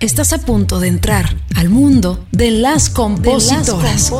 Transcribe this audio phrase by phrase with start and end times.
[0.00, 4.10] Estás a punto de entrar al mundo de las compositoras.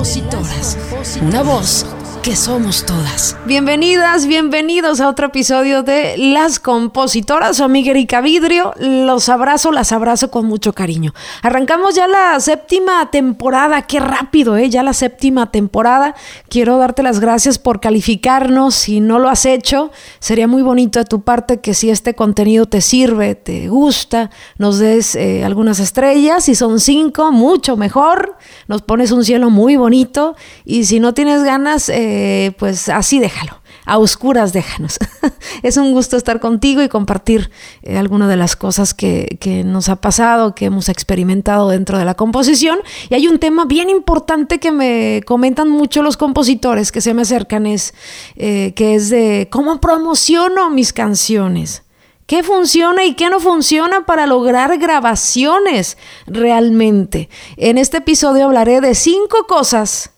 [1.22, 1.87] Una voz
[2.23, 3.37] que somos todas.
[3.46, 7.57] Bienvenidas, bienvenidos a otro episodio de Las Compositoras.
[7.57, 8.75] Soy amiga Erika Vidrio.
[8.79, 11.14] Los abrazo, las abrazo con mucho cariño.
[11.43, 13.83] Arrancamos ya la séptima temporada.
[13.83, 14.69] Qué rápido, ¿eh?
[14.69, 16.14] Ya la séptima temporada.
[16.51, 18.75] Quiero darte las gracias por calificarnos.
[18.75, 22.66] Si no lo has hecho, sería muy bonito de tu parte que si este contenido
[22.66, 26.45] te sirve, te gusta, nos des eh, algunas estrellas.
[26.45, 28.37] Si son cinco, mucho mejor.
[28.68, 30.37] Nos pones un cielo muy bonito.
[30.66, 33.60] Y si no tienes ganas, eh, eh, pues así déjalo.
[33.87, 34.98] A oscuras déjanos.
[35.62, 37.51] es un gusto estar contigo y compartir
[37.82, 42.15] eh, algunas de las cosas que, nos ha pasado, que hemos experimentado dentro de la
[42.15, 42.80] composición.
[43.09, 47.23] Y hay un tema bien importante que me comentan mucho los compositores que se me
[47.23, 47.95] acercan, es
[48.34, 51.84] eh, que es de cómo promociono mis canciones.
[52.27, 55.96] ¿Qué funciona y qué no funciona para lograr grabaciones
[56.27, 57.29] realmente?
[57.56, 60.10] En este episodio hablaré de cinco cosas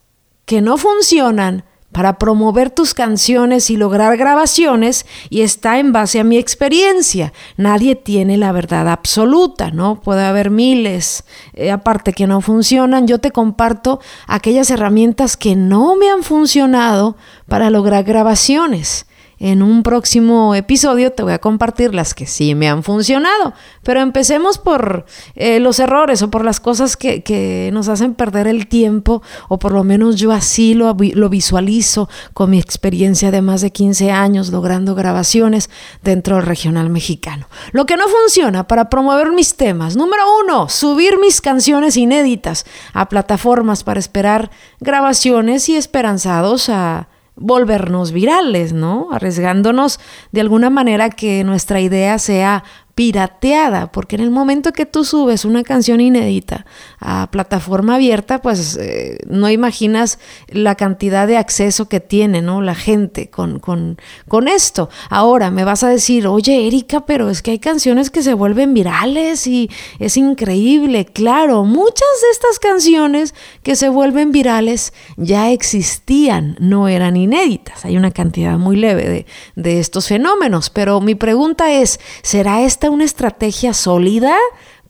[0.47, 6.25] que no funcionan para promover tus canciones y lograr grabaciones y está en base a
[6.25, 7.33] mi experiencia.
[7.57, 10.01] Nadie tiene la verdad absoluta, ¿no?
[10.01, 13.07] Puede haber miles, eh, aparte que no funcionan.
[13.07, 19.07] Yo te comparto aquellas herramientas que no me han funcionado para lograr grabaciones.
[19.45, 23.55] En un próximo episodio te voy a compartir las que sí me han funcionado.
[23.83, 25.05] Pero empecemos por
[25.35, 29.73] eh, los errores o por las cosas que, nos hacen perder el tiempo, o por
[29.73, 34.53] lo menos yo así lo, lo visualizo con mi experiencia de más de 15 años
[34.53, 35.71] logrando grabaciones
[36.05, 37.49] dentro del regional mexicano.
[37.73, 39.97] Lo que no funciona para promover mis temas.
[39.97, 48.13] Número uno, subir mis canciones inéditas a plataformas para esperar grabaciones y esperanzados a volvernos
[48.13, 49.09] virales, ¿no?
[49.13, 50.01] Arriesgándonos
[50.33, 52.65] de alguna manera que nuestra idea sea
[52.95, 56.67] pirateada, porque en el momento que tú subes una canción inédita
[57.01, 62.61] a plataforma abierta, pues eh, no imaginas la cantidad de acceso que tiene, ¿no?
[62.61, 63.99] La gente con, con,
[64.29, 64.91] con esto.
[65.09, 68.75] Ahora me vas a decir, oye Erika, pero es que hay canciones que se vuelven
[68.75, 71.07] virales y es increíble.
[71.07, 77.87] Claro, muchas de estas canciones que se vuelven virales ya existían, no eran inéditas.
[77.87, 79.27] Hay una cantidad muy leve de,
[79.57, 84.37] de estos fenómenos, pero mi pregunta es, ¿será esta una estrategia sólida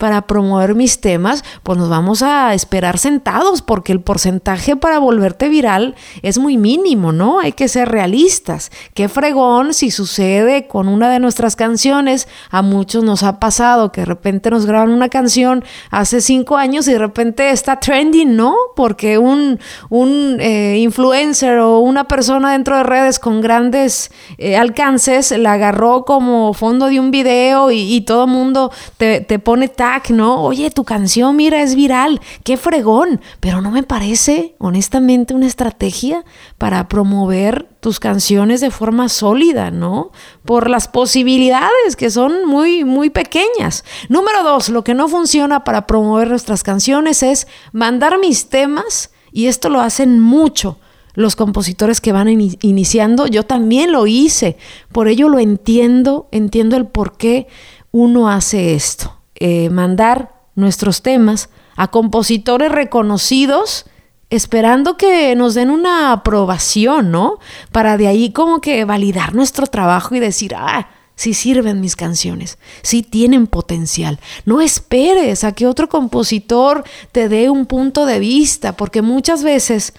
[0.03, 5.47] para promover mis temas, pues nos vamos a esperar sentados porque el porcentaje para volverte
[5.47, 7.39] viral es muy mínimo, ¿no?
[7.39, 8.69] Hay que ser realistas.
[8.95, 12.27] Qué fregón si sucede con una de nuestras canciones.
[12.49, 16.85] A muchos nos ha pasado que de repente nos graban una canción hace cinco años
[16.89, 18.57] y de repente está trending, ¿no?
[18.75, 25.31] Porque un, un eh, influencer o una persona dentro de redes con grandes eh, alcances
[25.31, 29.69] la agarró como fondo de un video y, todo mundo te, te pone
[30.09, 30.41] ¿no?
[30.43, 36.25] Oye, tu canción, mira, es viral, qué fregón, pero no me parece, honestamente, una estrategia
[36.57, 40.11] para promover tus canciones de forma sólida, ¿no?
[40.45, 43.83] Por las posibilidades que son muy, muy pequeñas.
[44.09, 49.47] Número dos, lo que no funciona para promover nuestras canciones es mandar mis temas, y
[49.47, 50.77] esto lo hacen mucho
[51.15, 54.57] los compositores que van iniciando, yo también lo hice,
[54.91, 57.47] por ello lo entiendo, entiendo el por qué
[57.91, 59.22] uno hace esto.
[59.35, 63.85] Eh, mandar nuestros temas a compositores reconocidos
[64.29, 67.37] esperando que nos den una aprobación, ¿no?
[67.71, 72.57] Para de ahí como que validar nuestro trabajo y decir, ah, sí sirven mis canciones,
[72.81, 74.19] sí tienen potencial.
[74.45, 79.93] No esperes a que otro compositor te dé un punto de vista, porque muchas veces,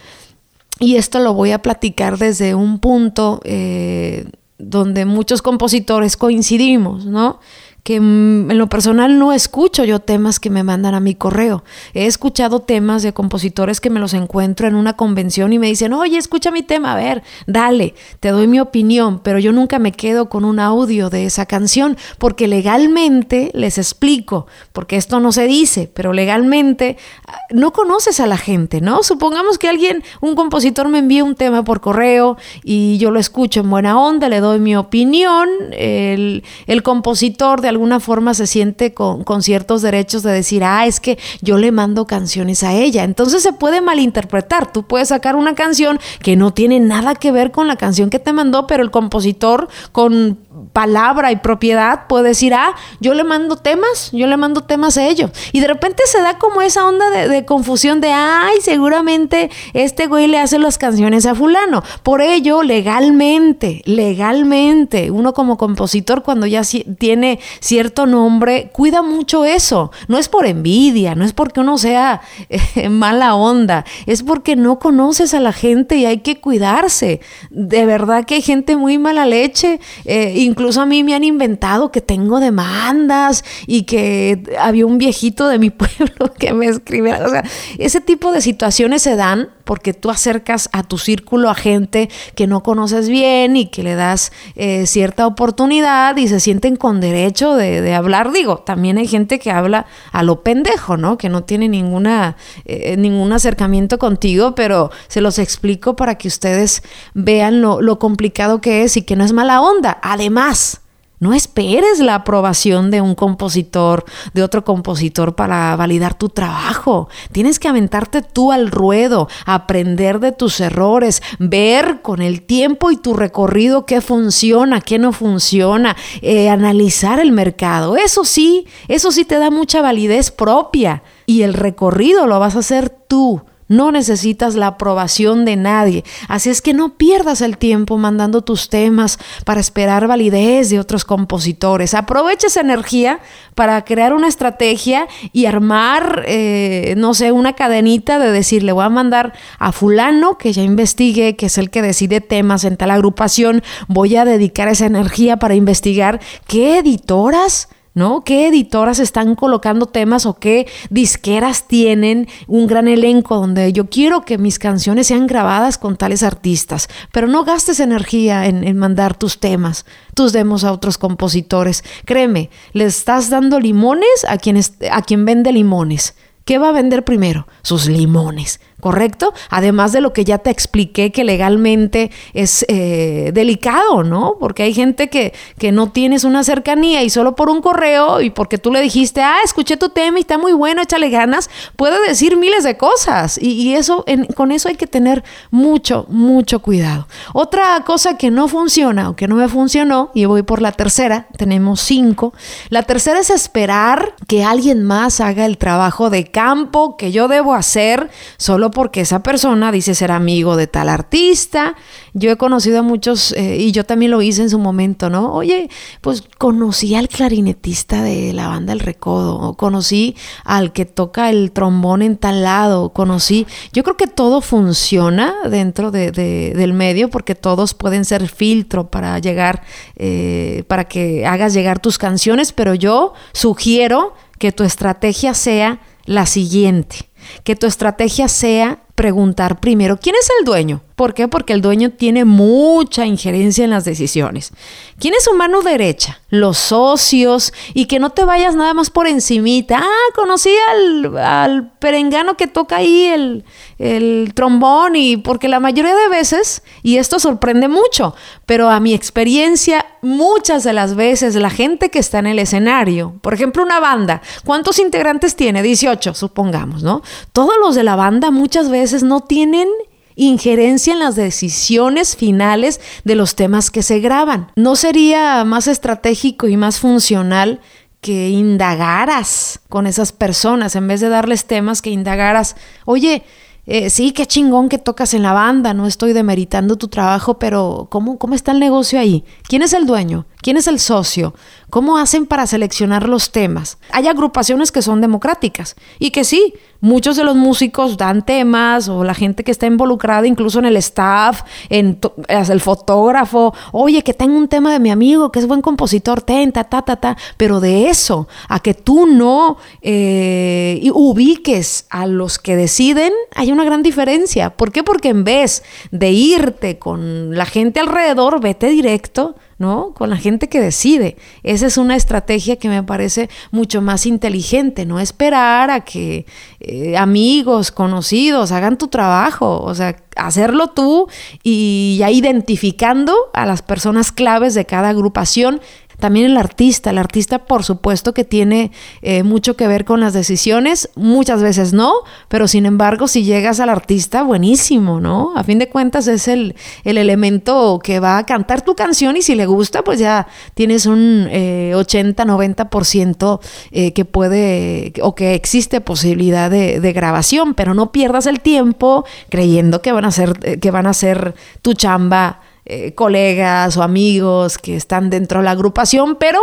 [0.80, 4.26] y esto lo voy a platicar desde un punto eh,
[4.58, 7.38] donde muchos compositores coincidimos, ¿no?
[7.84, 11.62] Que mm, en lo personal no escucho yo temas que me mandan a mi correo.
[11.92, 15.92] He escuchado temas de compositores que me los encuentro en una convención y me dicen,
[15.92, 19.92] oye, escucha mi tema, a ver, dale, te doy mi opinión, pero yo nunca me
[19.92, 25.46] quedo con un audio de esa canción porque legalmente les explico, porque esto no se
[25.46, 26.96] dice, pero legalmente
[27.26, 29.02] ah, no conoces a la gente, ¿no?
[29.02, 33.60] Supongamos que alguien, un compositor me envía un tema por correo y yo lo escucho
[33.60, 38.94] en buena onda, le doy mi opinión, el, el compositor de alguna forma se siente
[38.94, 43.04] con, ciertos derechos de decir, ah, es que yo le mando canciones a ella.
[43.04, 44.72] Entonces se puede malinterpretar.
[44.72, 48.18] Tú puedes sacar una canción que no tiene nada que ver con la canción que
[48.18, 50.38] te mandó, pero el compositor con
[50.72, 55.06] palabra y propiedad puede decir, ah, yo le mando temas, yo le mando temas a
[55.06, 55.30] ellos.
[55.52, 60.26] Y de repente se da como esa onda de, confusión de, ay, seguramente este güey
[60.26, 61.82] le hace las canciones a fulano.
[62.02, 66.62] Por ello, legalmente, legalmente, uno como compositor cuando ya
[66.98, 69.90] tiene cierto nombre, cuida mucho eso.
[70.08, 74.78] No es por envidia, no es porque uno sea eh, mala onda, es porque no
[74.78, 77.20] conoces a la gente y hay que cuidarse.
[77.50, 79.80] De verdad que hay gente muy mala leche.
[80.04, 85.48] Eh, incluso a mí me han inventado que tengo demandas y que había un viejito
[85.48, 87.20] de mi pueblo que me escribía.
[87.26, 87.42] O sea,
[87.78, 92.46] ese tipo de situaciones se dan porque tú acercas a tu círculo a gente que
[92.46, 97.56] no conoces bien y que le das eh, cierta oportunidad y se sienten con derecho
[97.56, 98.32] de, hablar.
[98.32, 101.16] Digo, también hay gente que habla a lo pendejo, ¿no?
[101.18, 106.82] Que no tiene ninguna, eh, ningún acercamiento contigo, pero se los explico para que ustedes
[107.14, 109.98] vean lo, lo complicado que es y que no es mala onda.
[110.02, 110.80] Además,
[111.24, 114.04] no esperes la aprobación de un compositor,
[114.34, 117.08] de otro compositor para validar tu trabajo.
[117.32, 122.98] Tienes que aventarte tú al ruedo, aprender de tus errores, ver con el tiempo y
[122.98, 127.96] tu recorrido qué funciona, qué no funciona, eh, analizar el mercado.
[127.96, 132.58] Eso sí, eso sí te da mucha validez propia y el recorrido lo vas a
[132.58, 133.40] hacer tú
[133.76, 136.04] no necesitas la aprobación de nadie.
[136.28, 141.04] Así es que no pierdas el tiempo mandando tus temas para esperar validez de otros
[141.04, 141.94] compositores.
[141.94, 143.20] Aprovecha esa energía
[143.54, 148.84] para crear una estrategia y armar, eh, no sé, una cadenita de decir, le voy
[148.84, 152.90] a mandar a fulano que ya investigue, que es el que decide temas en tal
[152.90, 153.62] agrupación.
[153.88, 158.22] Voy a dedicar esa energía para investigar qué editoras ¿no?
[158.24, 164.22] ¿Qué editoras están colocando temas o qué disqueras tienen un gran elenco donde yo quiero
[164.22, 166.88] que mis canciones sean grabadas con tales artistas?
[167.12, 171.84] Pero no gastes energía en, en mandar tus temas, tus demos a otros compositores.
[172.04, 176.14] Créeme, le estás dando limones a a quien vende limones.
[176.44, 177.46] ¿Qué va a vender primero?
[177.62, 178.60] Sus limones.
[178.80, 179.32] ¿Correcto?
[179.50, 184.36] Además de lo que ya te expliqué que legalmente es eh, delicado, ¿no?
[184.38, 188.30] Porque hay gente que, que no tienes una cercanía y solo por un correo y
[188.30, 192.00] porque tú le dijiste, ah, escuché tu tema y está muy bueno, échale ganas, puede
[192.06, 194.04] decir miles de cosas y, eso,
[194.36, 197.08] con eso hay que tener mucho, mucho cuidado.
[197.32, 201.26] Otra cosa que no funciona o que no me funcionó, y voy por la tercera,
[201.36, 202.34] tenemos cinco,
[202.68, 207.54] la tercera es esperar que alguien más haga el trabajo de campo que yo debo
[207.54, 211.74] hacer solo porque esa persona dice ser amigo de tal artista.
[212.12, 215.32] Yo he conocido a muchos, eh, y yo también lo hice en su momento, ¿no?
[215.32, 215.68] Oye,
[216.00, 221.52] pues conocí al clarinetista de la banda El Recodo, o conocí al que toca el
[221.52, 223.46] trombón en tal lado, conocí.
[223.72, 229.62] Yo creo que todo funciona dentro del medio porque todos pueden ser filtro para llegar,
[229.96, 236.26] eh, para que hagas llegar tus canciones, pero yo sugiero que tu estrategia sea la
[236.26, 237.08] siguiente
[237.42, 240.82] que tu estrategia sea preguntar primero, ¿quién es el dueño?
[240.96, 241.26] ¿Por qué?
[241.26, 244.52] Porque el dueño tiene mucha injerencia en las decisiones.
[245.00, 246.20] ¿Quién es su mano derecha?
[246.28, 249.80] Los socios y que no te vayas nada más por encimita.
[249.82, 253.44] Ah, conocí al, al perengano que toca ahí el,
[253.78, 258.14] el trombón y porque la mayoría de veces, y esto sorprende mucho,
[258.46, 263.14] pero a mi experiencia, muchas de las veces la gente que está en el escenario,
[263.20, 265.60] por ejemplo una banda, ¿cuántos integrantes tiene?
[265.62, 267.02] 18, supongamos, ¿no?
[267.32, 269.68] Todos los de la banda muchas veces no tienen
[270.16, 274.52] injerencia en las decisiones finales de los temas que se graban.
[274.56, 277.60] ¿No sería más estratégico y más funcional
[278.04, 282.54] que indagaras con esas personas en vez de darles temas que indagaras,
[282.84, 283.24] oye,
[283.66, 287.88] eh, sí, qué chingón que tocas en la banda, no estoy demeritando tu trabajo, pero
[287.90, 289.24] ¿cómo, ¿cómo está el negocio ahí?
[289.48, 290.26] ¿Quién es el dueño?
[290.44, 291.32] ¿Quién es el socio?
[291.70, 293.78] ¿Cómo hacen para seleccionar los temas?
[293.90, 299.04] Hay agrupaciones que son democráticas y que sí, muchos de los músicos dan temas o
[299.04, 301.98] la gente que está involucrada incluso en el staff, en
[302.28, 306.52] el fotógrafo, oye, que tengo un tema de mi amigo que es buen compositor, ten,
[306.52, 312.38] ta, ta, ta, ta, pero de eso a que tú no eh, ubiques a los
[312.38, 314.50] que deciden, hay una gran diferencia.
[314.50, 314.82] ¿Por qué?
[314.82, 319.92] Porque en vez de irte con la gente alrededor, vete directo ¿no?
[319.94, 321.16] Con la gente que decide.
[321.42, 326.26] Esa es una estrategia que me parece mucho más inteligente, no esperar a que
[326.60, 331.08] eh, amigos, conocidos hagan tu trabajo, o sea, hacerlo tú
[331.42, 335.60] y ya identificando a las personas claves de cada agrupación
[336.04, 336.90] también el artista.
[336.90, 341.72] El artista, por supuesto, que tiene eh, mucho que ver con las decisiones, muchas veces
[341.72, 341.94] no,
[342.28, 345.32] pero sin embargo, si llegas al artista, buenísimo, ¿no?
[345.34, 349.22] A fin de cuentas es el, el elemento que va a cantar tu canción y
[349.22, 353.40] si le gusta, pues ya tienes un 80-90%
[353.72, 359.06] eh, que puede o que existe posibilidad de, de, grabación, pero no pierdas el tiempo
[359.30, 364.58] creyendo que van a ser, que van a ser tu chamba eh, colegas o amigos
[364.58, 366.40] que están dentro de la agrupación, pero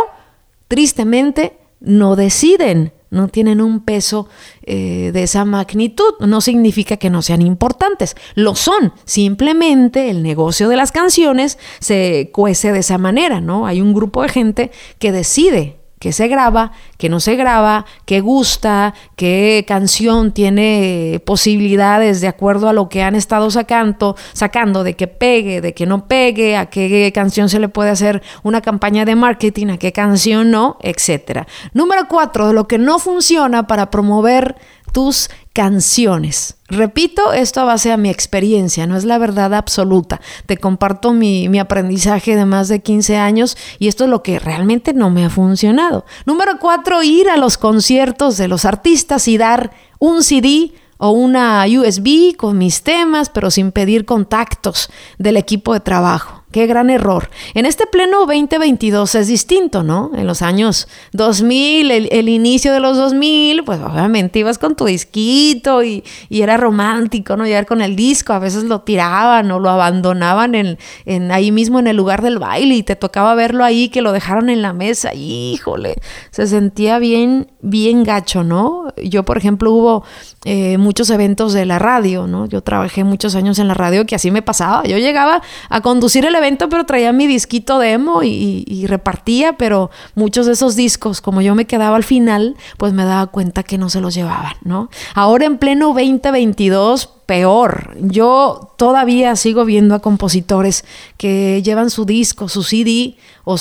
[0.68, 4.28] tristemente no deciden, no tienen un peso
[4.62, 6.14] eh, de esa magnitud.
[6.20, 8.92] No significa que no sean importantes, lo son.
[9.04, 13.66] Simplemente el negocio de las canciones se cuece de esa manera, ¿no?
[13.66, 18.20] Hay un grupo de gente que decide que se graba, que no se graba, que
[18.20, 24.96] gusta, qué canción tiene posibilidades de acuerdo a lo que han estado sacando, sacando de
[24.96, 29.04] que pegue, de que no pegue, a qué canción se le puede hacer una campaña
[29.04, 31.46] de marketing, a qué canción no, etcétera.
[31.72, 34.56] Número cuatro, lo que no funciona para promover
[34.92, 36.56] tus canciones.
[36.68, 40.20] Repito, esto a base de mi experiencia, no es la verdad absoluta.
[40.46, 44.38] Te comparto mi, mi, aprendizaje de más de 15 años y esto es lo que
[44.38, 46.04] realmente no me ha funcionado.
[46.24, 51.64] Número cuatro, ir a los conciertos de los artistas y dar un CD o una
[51.66, 56.41] USB con mis temas, pero sin pedir contactos del equipo de trabajo.
[56.52, 57.30] Qué gran error.
[57.54, 60.10] En este pleno 2022 es distinto, ¿no?
[60.14, 65.82] En los años 2000, el, inicio de los 2000, pues obviamente ibas con tu disquito
[65.82, 67.46] y, era romántico, ¿no?
[67.46, 71.78] Llegar con el disco, a veces lo tiraban o lo abandonaban en, en, ahí mismo
[71.78, 74.74] en el lugar del baile y te tocaba verlo ahí, que lo dejaron en la
[74.74, 75.14] mesa.
[75.14, 75.96] Híjole,
[76.30, 78.88] se sentía bien, bien gacho, ¿no?
[79.02, 80.04] Yo, por ejemplo, hubo
[80.44, 82.44] eh, muchos eventos de la radio, ¿no?
[82.44, 84.82] Yo trabajé muchos años en la radio que así me pasaba.
[84.84, 85.40] Yo llegaba
[85.70, 86.34] a conducir el
[86.68, 91.66] pero traía mi disquito demo y, repartía, pero muchos de esos discos, como yo me
[91.66, 94.90] quedaba al final, pues me daba cuenta que no se los llevaban, ¿no?
[95.14, 97.96] Ahora en pleno 2022 peor.
[98.00, 100.84] Yo todavía sigo viendo a compositores
[101.16, 103.56] que llevan su disco, su CD o,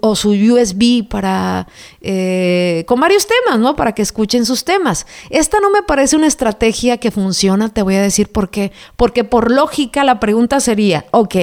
[0.00, 1.66] o su USB para
[2.00, 3.74] eh, con varios temas, ¿no?
[3.74, 5.06] Para que escuchen sus temas.
[5.30, 7.70] Esta no me parece una estrategia que funciona.
[7.70, 8.70] Te voy a decir por qué.
[8.96, 11.36] Porque por lógica la pregunta sería, ok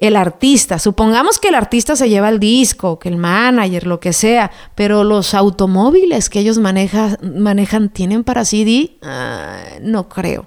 [0.00, 0.78] el artista.
[0.78, 5.04] Supongamos que el artista se lleva el disco, que el manager, lo que sea, pero
[5.04, 10.46] los automóviles que ellos manejan tienen para CD, ah, no creo.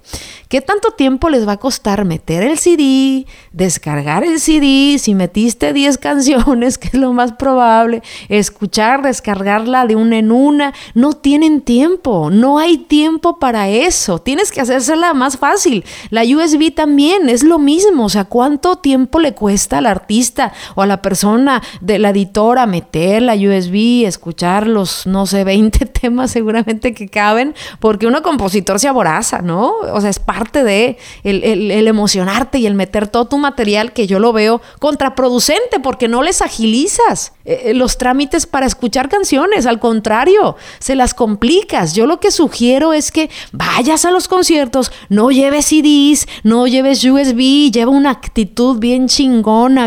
[0.50, 5.74] ¿Qué tanto tiempo les va a costar meter el CD, descargar el CD, si metiste
[5.74, 10.74] 10 canciones, que es lo más probable, escuchar, descargarla de una en una?
[10.94, 14.20] No tienen tiempo, no hay tiempo para eso.
[14.20, 15.84] Tienes que hacérsela más fácil.
[16.12, 20.82] La USB también es lo mismo, o sea, ¿cuánto tiempo le cuesta al artista o
[20.82, 26.32] a la persona de la editora meter la USB, escuchar los, no sé, 20 temas
[26.32, 29.74] seguramente que caben, porque uno compositor se aboraza, ¿no?
[29.94, 34.20] O sea, es parte de el, emocionarte y el meter todo tu material que yo
[34.20, 39.80] lo veo contraproducente porque no les agilizas eh, eh, los trámites para escuchar canciones, al
[39.80, 41.94] contrario, se las complicas.
[41.94, 47.04] Yo lo que sugiero es que vayas a los conciertos, no lleves CDs, no lleves
[47.04, 49.27] USB, lleva una actitud bien chingada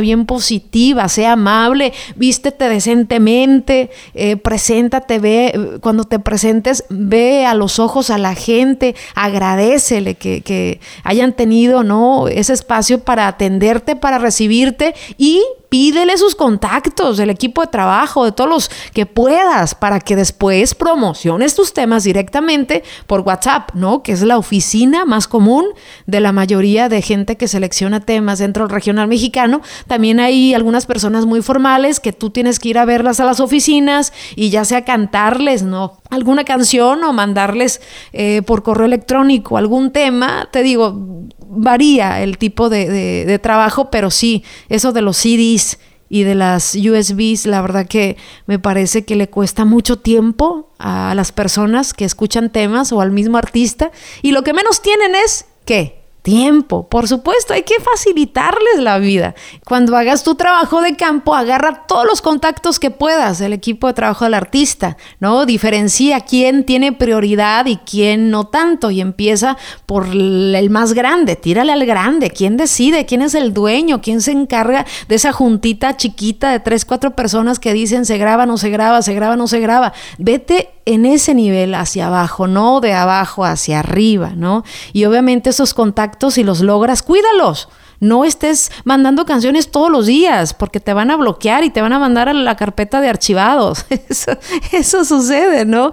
[0.01, 7.79] bien positiva, sea amable, vístete decentemente, eh, preséntate, ve, cuando te presentes, ve a los
[7.79, 12.29] ojos a la gente, agradecele que, que hayan tenido, ¿no?
[12.29, 18.33] Ese espacio para atenderte, para recibirte y pídele sus contactos del equipo de trabajo, de
[18.33, 24.03] todos los que puedas, para que después promociones tus temas directamente por WhatsApp, ¿no?
[24.03, 25.65] Que es la oficina más común
[26.07, 29.63] de la mayoría de gente que selecciona temas dentro del regional mexicano.
[29.87, 33.39] También hay algunas personas muy formales que tú tienes que ir a verlas a las
[33.41, 35.99] oficinas y ya sea cantarles, ¿no?
[36.11, 37.81] Alguna canción o mandarles
[38.13, 40.49] eh, por correo electrónico algún tema.
[40.51, 45.60] Te digo, varía el tipo de, trabajo, pero sí, eso de los CDs
[46.09, 51.15] y de las USBs, la verdad que me parece que le cuesta mucho tiempo a
[51.15, 55.47] las personas que escuchan temas o al mismo artista y lo que menos tienen es
[55.65, 56.00] ¿qué?
[56.23, 56.89] Tiempo.
[56.89, 59.35] Por supuesto, hay que facilitarles la vida.
[59.67, 63.95] Cuando hagas tu trabajo de campo, agarra todos los contactos que puedas del equipo de
[63.95, 65.47] trabajo del artista, ¿no?
[65.47, 71.73] Diferencia quién tiene prioridad y quién no tanto y empieza por el más grande, tírale
[71.73, 76.51] al grande, quién decide, quién es el dueño, quién se encarga de esa juntita chiquita
[76.53, 79.61] de tres, cuatro personas que dicen se graba, no se graba, se graba, no se
[79.61, 79.93] graba.
[80.19, 84.65] Vete en ese nivel hacia abajo, no de abajo hacia arriba, ¿no?
[84.93, 87.69] Y obviamente esos contactos, si los logras, cuídalos.
[88.01, 91.93] no estés mandando canciones todos los días porque te van a bloquear y te van
[91.93, 93.85] a mandar a la carpeta de archivados.
[94.09, 94.33] Eso,
[94.73, 95.93] eso sucede, ¿no?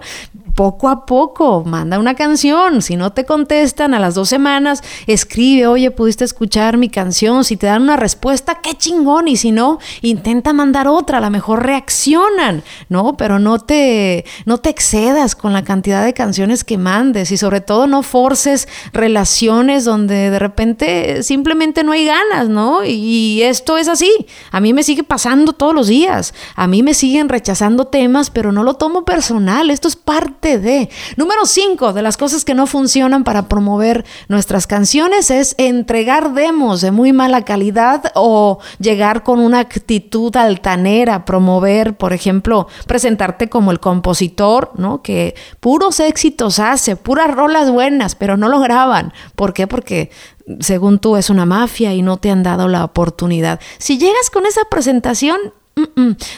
[0.58, 2.82] Poco a poco, manda una canción.
[2.82, 7.44] Si no te contestan a las dos semanas, escribe, oye, pudiste escuchar mi canción.
[7.44, 9.28] Si te dan una respuesta, qué chingón.
[9.28, 11.18] Y si no, intenta mandar otra.
[11.18, 13.16] A lo mejor reaccionan, ¿no?
[13.16, 17.30] Pero no te, no te excedas con la cantidad de canciones que mandes.
[17.30, 22.84] Y sobre todo no forces relaciones donde de repente simplemente no hay ganas, ¿no?
[22.84, 24.10] Y esto es así.
[24.50, 26.34] A mí me sigue pasando todos los días.
[26.56, 29.70] A mí me siguen rechazando temas, pero no lo tomo personal.
[29.70, 30.88] Esto es parte de.
[31.16, 36.80] Número 5 de las cosas que no funcionan para promover nuestras canciones es entregar demos
[36.80, 43.70] de muy mala calidad o llegar con una actitud altanera, promover, por ejemplo, presentarte como
[43.70, 45.02] el compositor, ¿no?
[45.02, 49.12] Que puros éxitos hace, puras rolas buenas, pero no lo graban.
[49.34, 49.66] ¿Por qué?
[49.66, 50.10] Porque
[50.60, 53.60] según tú es una mafia y no te han dado la oportunidad.
[53.78, 55.38] Si llegas con esa presentación,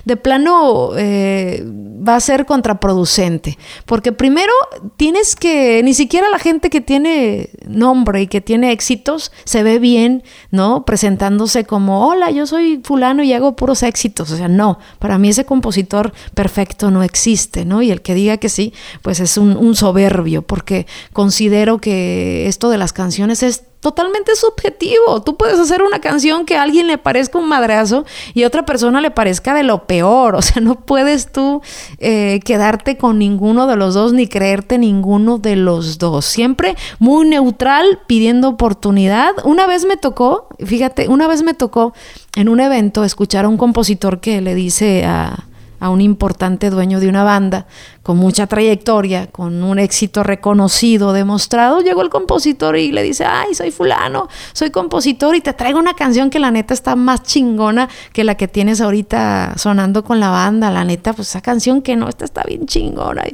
[0.05, 4.53] de plano eh, va a ser contraproducente, porque primero
[4.97, 9.79] tienes que, ni siquiera la gente que tiene nombre y que tiene éxitos se ve
[9.79, 10.85] bien, ¿no?
[10.85, 15.29] Presentándose como, hola, yo soy fulano y hago puros éxitos, o sea, no, para mí
[15.29, 17.83] ese compositor perfecto no existe, ¿no?
[17.83, 22.71] Y el que diga que sí, pues es un, un soberbio, porque considero que esto
[22.71, 25.23] de las canciones es totalmente subjetivo.
[25.23, 28.65] Tú puedes hacer una canción que a alguien le parezca un madrazo y a otra
[28.65, 30.35] persona le parezca de lo peor.
[30.41, 31.61] O sea, no puedes tú
[31.99, 36.25] eh, quedarte con ninguno de los dos ni creerte ninguno de los dos.
[36.25, 39.33] Siempre muy neutral, pidiendo oportunidad.
[39.45, 41.93] Una vez me tocó, fíjate, una vez me tocó
[42.37, 45.45] en un evento escuchar a un compositor que le dice a
[45.81, 47.67] a un importante dueño de una banda
[48.03, 53.55] con mucha trayectoria, con un éxito reconocido, demostrado, llegó el compositor y le dice, ay,
[53.55, 57.89] soy fulano, soy compositor y te traigo una canción que la neta está más chingona
[58.13, 61.95] que la que tienes ahorita sonando con la banda, la neta, pues esa canción que
[61.95, 63.25] no, esta está bien chingona.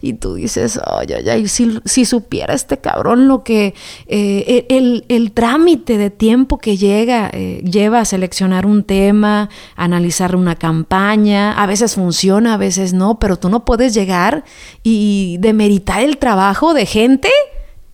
[0.00, 3.74] Y, tú dices, ay, ay, ay, si, supiera este cabrón lo que,
[4.06, 10.56] eh, el, trámite de tiempo que llega, eh, lleva a seleccionar un tema, analizar una
[10.56, 14.03] campaña, a veces funciona, a veces no, pero tú no puedes llegar
[14.82, 17.30] y demeritar el trabajo de gente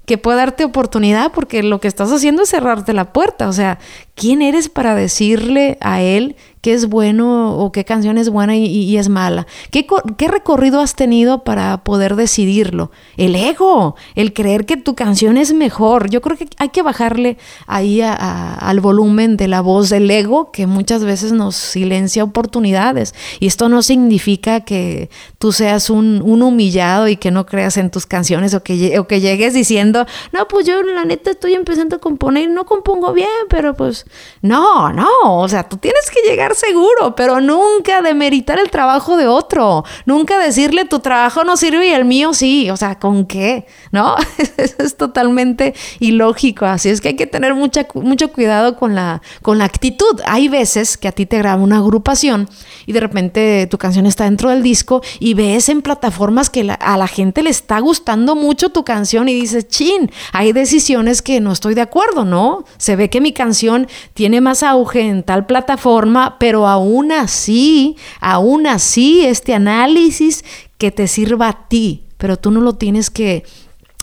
[0.07, 3.49] que puede darte oportunidad porque lo que estás haciendo es cerrarte la puerta.
[3.49, 3.79] O sea,
[4.17, 8.97] ¿quién eres para decirle a él qué es bueno o qué canción es buena y,
[8.97, 9.47] es mala.
[9.71, 9.87] ¿Qué,
[10.17, 12.90] ¿Qué, recorrido has tenido para poder decidirlo?
[13.17, 16.11] El ego, el creer que tu canción es mejor.
[16.11, 20.66] Yo creo que hay que bajarle ahí al volumen de la voz del ego que
[20.66, 23.14] muchas veces nos silencia oportunidades.
[23.38, 28.07] Y esto no significa que tú seas un, humillado y que no creas en tus
[28.07, 31.99] canciones o que, o que llegues diciendo, no, pues yo la neta estoy empezando a
[31.99, 34.07] componer, no compongo bien, pero pues
[34.42, 39.26] no, no, o sea, tú tienes que llegar seguro, pero nunca demeritar el trabajo de
[39.26, 39.84] otro.
[40.06, 42.70] Nunca decirle tu trabajo no sirve y el mío sí.
[42.70, 43.66] O sea, ¿con qué?
[43.92, 44.16] ¿No?
[44.56, 46.66] es totalmente ilógico.
[46.66, 50.20] Así es que hay que tener mucha, mucho cuidado con la, con la actitud.
[50.26, 52.48] Hay veces que a ti te graba una agrupación
[52.86, 56.96] y de repente tu canción está dentro del disco y ves en plataformas que a
[56.96, 61.52] la gente le está gustando mucho tu canción y dices, chin, hay decisiones que no
[61.52, 62.64] estoy de acuerdo, ¿no?
[62.78, 68.66] Se ve que mi canción tiene más auge en tal plataforma, pero aún así, aún
[68.66, 70.42] así, este análisis
[70.79, 73.44] que te sirva a ti, pero tú no lo tienes que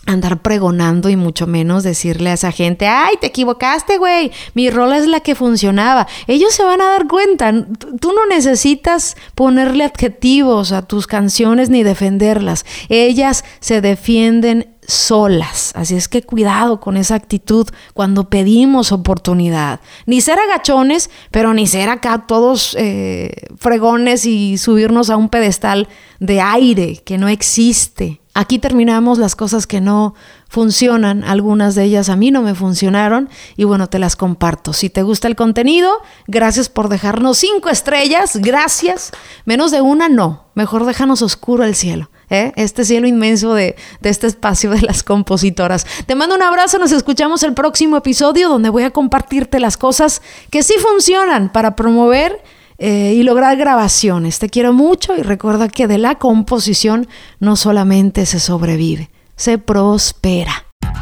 [0.06, 4.98] andar pregonando y mucho menos decirle a esa gente, ay, te equivocaste, güey, mi rola
[4.98, 6.06] es la que funcionaba.
[6.28, 7.52] Ellos se van a dar cuenta,
[8.00, 15.72] tú no necesitas ponerle adjetivos a tus canciones ni defenderlas, ellas se defienden solas.
[15.76, 19.80] Así es que cuidado con esa actitud cuando pedimos oportunidad.
[20.06, 25.88] Ni ser agachones, pero ni ser acá todos eh, fregones y subirnos a un pedestal
[26.20, 28.22] de aire que no existe.
[28.32, 30.14] Aquí terminamos las cosas que no
[30.48, 34.72] funcionan, algunas de ellas a mí no me funcionaron y bueno, te las comparto.
[34.72, 35.90] Si te gusta el contenido,
[36.28, 39.10] gracias por dejarnos cinco estrellas, gracias.
[39.44, 42.10] Menos de una, no, mejor déjanos oscuro el cielo.
[42.30, 42.52] ¿Eh?
[42.56, 45.86] este cielo inmenso de, este espacio de las compositoras.
[46.06, 50.22] Te mando un abrazo, nos escuchamos el próximo episodio donde voy a compartirte las cosas
[50.50, 52.42] que sí funcionan para promover
[52.78, 54.38] eh, y lograr grabaciones.
[54.38, 57.08] Te quiero mucho y recuerda que de la composición
[57.40, 60.67] no solamente se sobrevive, se prospera.